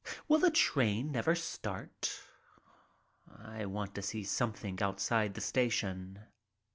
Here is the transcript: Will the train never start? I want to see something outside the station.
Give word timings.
Will 0.27 0.39
the 0.39 0.49
train 0.49 1.11
never 1.11 1.35
start? 1.35 2.23
I 3.37 3.67
want 3.67 3.93
to 3.93 4.01
see 4.01 4.23
something 4.23 4.81
outside 4.81 5.35
the 5.35 5.41
station. 5.41 6.23